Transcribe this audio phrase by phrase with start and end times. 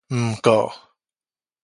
[0.09, 0.73] 毋過